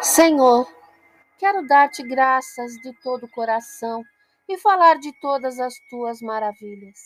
[0.00, 0.72] Senhor,
[1.36, 4.04] quero dar-te graças de todo o coração
[4.48, 6.96] e falar de todas as tuas maravilhas.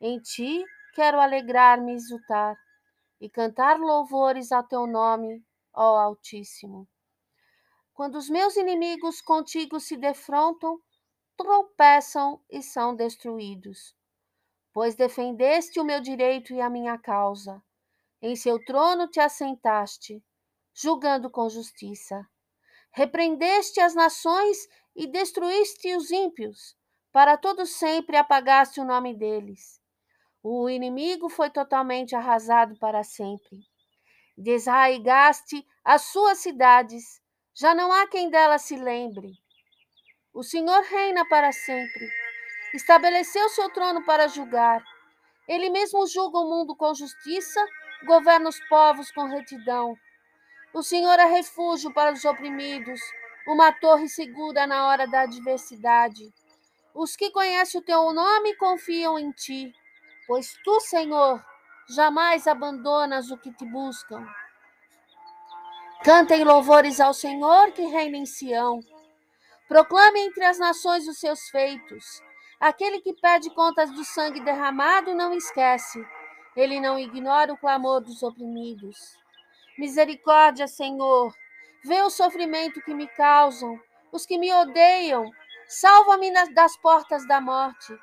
[0.00, 2.56] Em ti quero alegrar-me e exultar
[3.20, 6.88] e cantar louvores ao teu nome, ó Altíssimo.
[7.94, 10.80] Quando os meus inimigos contigo se defrontam,
[11.36, 13.96] tropeçam e são destruídos.
[14.78, 17.60] Pois defendeste o meu direito e a minha causa.
[18.22, 20.22] Em seu trono te assentaste,
[20.72, 22.24] julgando com justiça.
[22.92, 26.76] Repreendeste as nações e destruíste os ímpios.
[27.10, 29.80] Para todo sempre apagaste o nome deles.
[30.44, 33.58] O inimigo foi totalmente arrasado para sempre.
[34.36, 37.20] Desarraigaste as suas cidades
[37.52, 39.32] já não há quem dela se lembre.
[40.32, 42.27] O Senhor reina para sempre.
[42.74, 44.84] Estabeleceu seu trono para julgar.
[45.46, 47.64] Ele mesmo julga o mundo com justiça,
[48.04, 49.96] governa os povos com retidão.
[50.74, 53.00] O Senhor é refúgio para os oprimidos,
[53.46, 56.32] uma torre segura na hora da adversidade.
[56.94, 59.74] Os que conhecem o teu nome confiam em ti,
[60.26, 61.42] pois tu, Senhor,
[61.88, 64.26] jamais abandonas o que te buscam.
[66.04, 68.80] Cantem louvores ao Senhor que reina em Sião.
[69.66, 72.22] Proclame entre as nações os seus feitos.
[72.60, 76.04] Aquele que pede contas do sangue derramado não esquece.
[76.56, 79.16] Ele não ignora o clamor dos oprimidos.
[79.78, 81.32] Misericórdia, Senhor.
[81.84, 83.80] Vê o sofrimento que me causam.
[84.10, 85.30] Os que me odeiam.
[85.68, 87.94] Salva-me das portas da morte,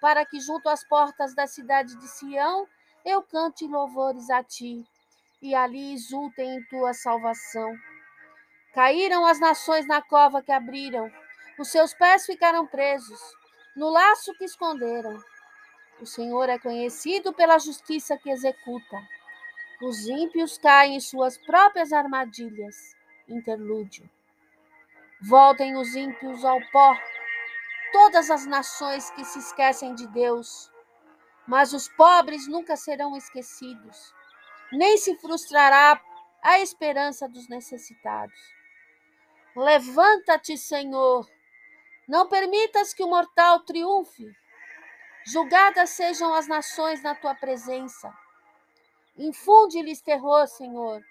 [0.00, 2.66] para que junto às portas da cidade de Sião
[3.04, 4.84] eu cante louvores a ti
[5.40, 7.72] e ali exultem em tua salvação.
[8.72, 11.10] Caíram as nações na cova que abriram,
[11.58, 13.20] os seus pés ficaram presos,
[13.76, 15.22] no laço que esconderam.
[16.00, 18.96] O Senhor é conhecido pela justiça que executa.
[19.80, 22.96] Os ímpios caem em suas próprias armadilhas.
[23.28, 24.08] Interlúdio.
[25.20, 26.96] Voltem os ímpios ao pó,
[27.92, 30.70] todas as nações que se esquecem de Deus.
[31.46, 34.12] Mas os pobres nunca serão esquecidos
[34.72, 36.00] nem se frustrará
[36.42, 38.38] a esperança dos necessitados.
[39.54, 41.28] Levanta-te, Senhor,
[42.08, 44.34] não permitas que o mortal triunfe.
[45.26, 48.12] Julgadas sejam as nações na tua presença.
[49.16, 51.02] Infunde-lhes terror, Senhor.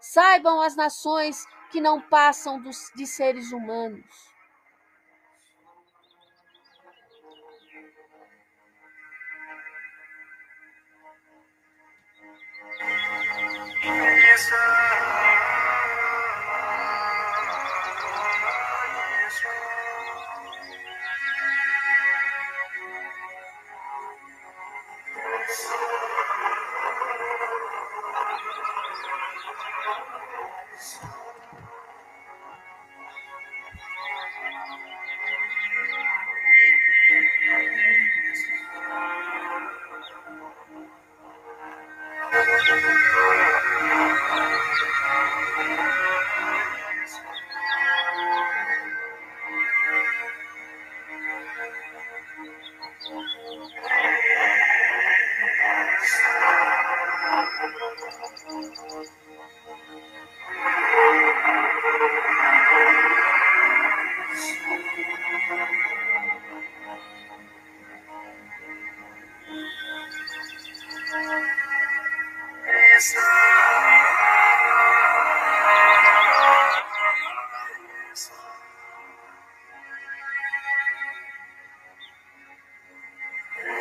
[0.00, 4.32] Saibam as nações que não passam dos, de seres humanos.
[13.84, 14.81] Yes.